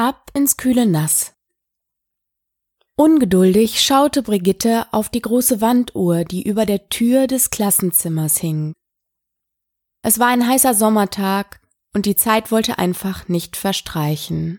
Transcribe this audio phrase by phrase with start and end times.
[0.00, 1.34] Ab ins kühle Nass.
[2.96, 8.72] Ungeduldig schaute Brigitte auf die große Wanduhr, die über der Tür des Klassenzimmers hing.
[10.00, 11.60] Es war ein heißer Sommertag
[11.92, 14.58] und die Zeit wollte einfach nicht verstreichen.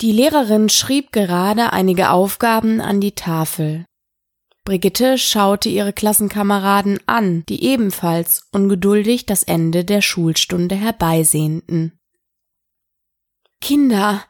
[0.00, 3.84] Die Lehrerin schrieb gerade einige Aufgaben an die Tafel.
[4.64, 11.96] Brigitte schaute ihre Klassenkameraden an, die ebenfalls ungeduldig das Ende der Schulstunde herbeisehnten.
[13.60, 14.24] Kinder,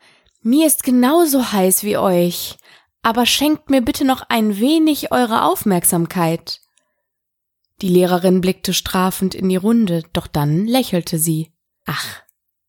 [0.45, 2.57] mir ist genauso heiß wie euch,
[3.03, 6.61] aber schenkt mir bitte noch ein wenig eure Aufmerksamkeit.
[7.81, 11.53] Die Lehrerin blickte strafend in die Runde, doch dann lächelte sie.
[11.87, 12.23] Ach,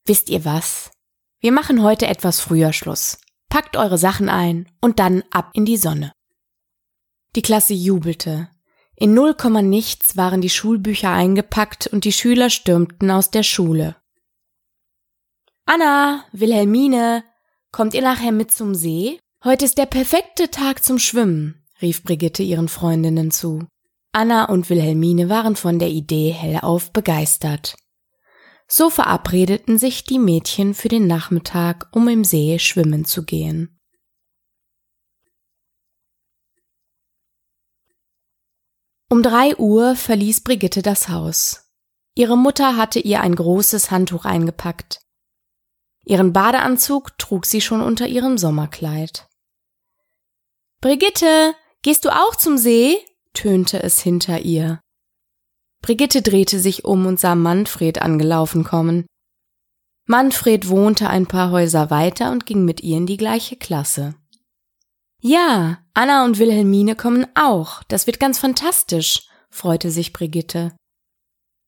[0.05, 0.91] wisst ihr was?
[1.40, 3.20] Wir machen heute etwas früher Schluss.
[3.49, 6.12] Packt eure Sachen ein und dann ab in die Sonne.
[7.35, 8.49] Die Klasse jubelte.
[8.96, 13.98] In null Komma nichts waren die Schulbücher eingepackt und die Schüler stürmten aus der Schule.
[15.66, 17.23] Anna, Wilhelmine,
[17.75, 19.20] kommt ihr nachher mit zum See?
[19.43, 23.67] Heute ist der perfekte Tag zum Schwimmen, rief Brigitte ihren Freundinnen zu.
[24.13, 27.76] Anna und Wilhelmine waren von der Idee hellauf begeistert.
[28.65, 33.77] So verabredeten sich die Mädchen für den Nachmittag, um im See schwimmen zu gehen.
[39.10, 41.70] Um drei Uhr verließ Brigitte das Haus.
[42.15, 45.04] Ihre Mutter hatte ihr ein großes Handtuch eingepackt.
[46.05, 49.27] Ihren Badeanzug trug sie schon unter ihrem Sommerkleid.
[50.81, 52.98] Brigitte, gehst du auch zum See?
[53.34, 54.79] tönte es hinter ihr.
[55.81, 59.05] Brigitte drehte sich um und sah Manfred angelaufen kommen.
[60.07, 64.16] Manfred wohnte ein paar Häuser weiter und ging mit ihr in die gleiche Klasse.
[65.22, 67.81] Ja, Anna und Wilhelmine kommen auch.
[67.83, 70.75] Das wird ganz fantastisch, freute sich Brigitte.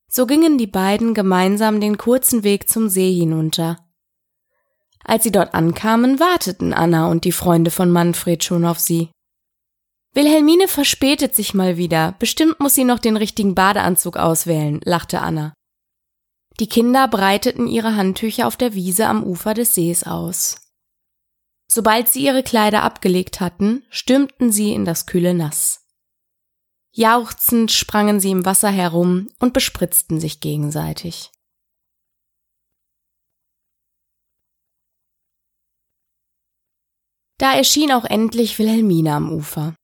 [0.10, 3.87] So gingen die beiden gemeinsam den kurzen Weg zum See hinunter.
[5.08, 9.10] Als sie dort ankamen, warteten Anna und die Freunde von Manfred schon auf sie.
[10.14, 12.16] Wilhelmine verspätet sich mal wieder.
[12.20, 15.54] Bestimmt muss sie noch den richtigen Badeanzug auswählen, lachte Anna.
[16.60, 20.60] Die Kinder breiteten ihre Handtücher auf der Wiese am Ufer des Sees aus.
[21.72, 25.86] Sobald sie ihre Kleider abgelegt hatten, stürmten sie in das kühle Nass.
[26.92, 31.32] Jauchzend sprangen sie im Wasser herum und bespritzten sich gegenseitig.
[37.38, 39.76] Da erschien auch endlich Wilhelmine am Ufer.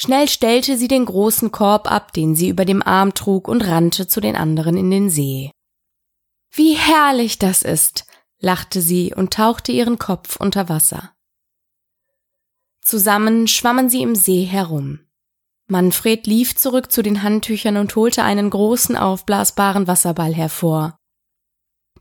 [0.00, 4.08] Schnell stellte sie den großen Korb ab, den sie über dem Arm trug, und rannte
[4.08, 5.50] zu den anderen in den See.
[6.52, 8.06] Wie herrlich das ist,
[8.40, 11.14] lachte sie und tauchte ihren Kopf unter Wasser.
[12.82, 15.00] Zusammen schwammen sie im See herum.
[15.68, 20.96] Manfred lief zurück zu den Handtüchern und holte einen großen aufblasbaren Wasserball hervor.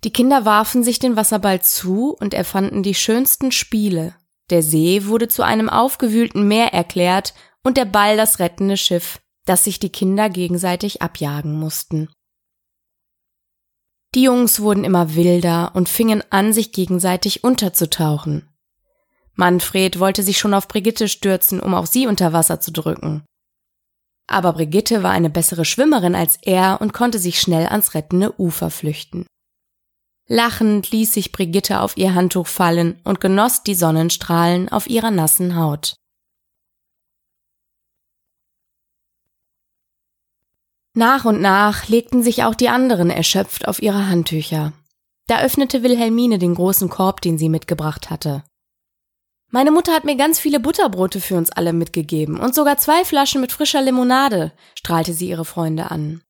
[0.03, 4.15] Die Kinder warfen sich den Wasserball zu und erfanden die schönsten Spiele.
[4.49, 7.33] Der See wurde zu einem aufgewühlten Meer erklärt
[7.63, 12.09] und der Ball das rettende Schiff, das sich die Kinder gegenseitig abjagen mussten.
[14.15, 18.49] Die Jungs wurden immer wilder und fingen an, sich gegenseitig unterzutauchen.
[19.35, 23.23] Manfred wollte sich schon auf Brigitte stürzen, um auch sie unter Wasser zu drücken.
[24.27, 28.69] Aber Brigitte war eine bessere Schwimmerin als er und konnte sich schnell ans rettende Ufer
[28.69, 29.25] flüchten.
[30.31, 35.55] Lachend ließ sich Brigitte auf ihr Handtuch fallen und genoss die Sonnenstrahlen auf ihrer nassen
[35.55, 35.95] Haut.
[40.95, 44.73] Nach und nach legten sich auch die anderen erschöpft auf ihre Handtücher.
[45.25, 48.43] Da öffnete Wilhelmine den großen Korb, den sie mitgebracht hatte.
[49.49, 53.41] Meine Mutter hat mir ganz viele Butterbrote für uns alle mitgegeben und sogar zwei Flaschen
[53.41, 56.21] mit frischer Limonade, strahlte sie ihre Freunde an.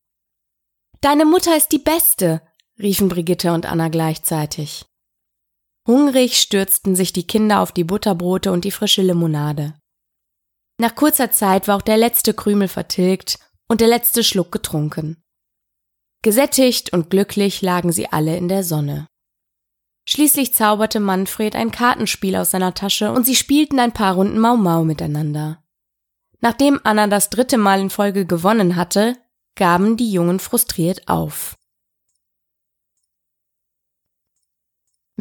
[1.01, 2.41] Deine Mutter ist die Beste,
[2.81, 4.85] riefen Brigitte und Anna gleichzeitig.
[5.87, 9.73] Hungrig stürzten sich die Kinder auf die Butterbrote und die frische Limonade.
[10.79, 15.21] Nach kurzer Zeit war auch der letzte Krümel vertilgt und der letzte Schluck getrunken.
[16.21, 19.07] Gesättigt und glücklich lagen sie alle in der Sonne.
[20.07, 24.57] Schließlich zauberte Manfred ein Kartenspiel aus seiner Tasche und sie spielten ein paar Runden Mau
[24.57, 25.63] Mau miteinander.
[26.41, 29.17] Nachdem Anna das dritte Mal in Folge gewonnen hatte,
[29.55, 31.58] gaben die Jungen frustriert auf.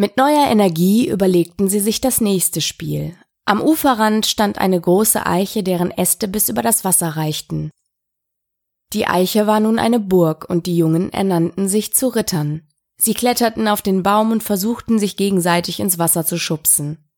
[0.00, 3.16] Mit neuer Energie überlegten sie sich das nächste Spiel.
[3.44, 7.72] Am Uferrand stand eine große Eiche, deren Äste bis über das Wasser reichten.
[8.92, 12.62] Die Eiche war nun eine Burg und die Jungen ernannten sich zu Rittern.
[12.96, 17.10] Sie kletterten auf den Baum und versuchten sich gegenseitig ins Wasser zu schubsen.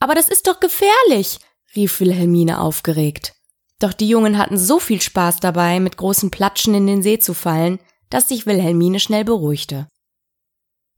[0.00, 1.40] Aber das ist doch gefährlich,
[1.74, 3.34] rief Wilhelmine aufgeregt.
[3.80, 7.34] Doch die Jungen hatten so viel Spaß dabei, mit großen Platschen in den See zu
[7.34, 9.88] fallen, dass sich Wilhelmine schnell beruhigte.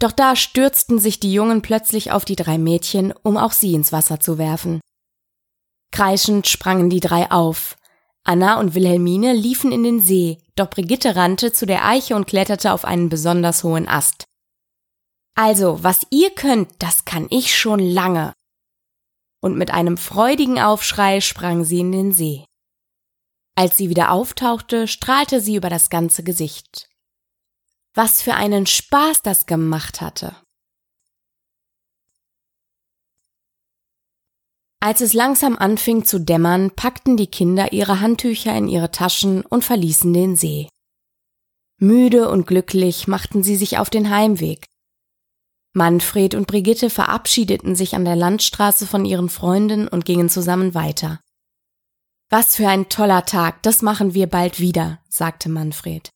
[0.00, 3.92] Doch da stürzten sich die Jungen plötzlich auf die drei Mädchen, um auch sie ins
[3.92, 4.80] Wasser zu werfen.
[5.92, 7.76] Kreischend sprangen die drei auf.
[8.22, 12.72] Anna und Wilhelmine liefen in den See, doch Brigitte rannte zu der Eiche und kletterte
[12.72, 14.24] auf einen besonders hohen Ast.
[15.34, 18.32] Also, was ihr könnt, das kann ich schon lange.
[19.40, 22.44] Und mit einem freudigen Aufschrei sprang sie in den See.
[23.56, 26.88] Als sie wieder auftauchte, strahlte sie über das ganze Gesicht.
[27.94, 30.37] Was für einen Spaß das gemacht hatte.
[34.81, 39.64] Als es langsam anfing zu dämmern, packten die Kinder ihre Handtücher in ihre Taschen und
[39.64, 40.69] verließen den See.
[41.79, 44.67] Müde und glücklich machten sie sich auf den Heimweg.
[45.75, 51.20] Manfred und Brigitte verabschiedeten sich an der Landstraße von ihren Freunden und gingen zusammen weiter.
[52.31, 56.11] Was für ein toller Tag, das machen wir bald wieder, sagte Manfred.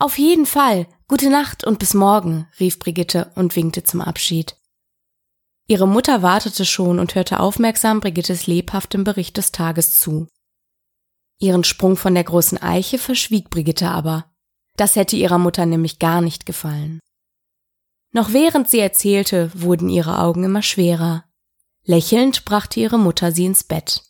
[0.00, 4.56] Auf jeden Fall, gute Nacht und bis morgen, rief Brigitte und winkte zum Abschied.
[5.66, 10.28] Ihre Mutter wartete schon und hörte aufmerksam Brigittes lebhaftem Bericht des Tages zu.
[11.40, 14.32] Ihren Sprung von der großen Eiche verschwieg Brigitte aber.
[14.76, 17.00] Das hätte ihrer Mutter nämlich gar nicht gefallen.
[18.12, 21.24] Noch während sie erzählte, wurden ihre Augen immer schwerer.
[21.84, 24.04] Lächelnd brachte ihre Mutter sie ins Bett.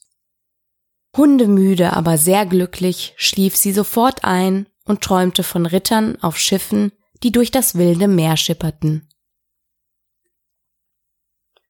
[1.17, 6.93] Hundemüde, aber sehr glücklich, schlief sie sofort ein und träumte von Rittern auf Schiffen,
[7.23, 9.08] die durch das wilde Meer schipperten.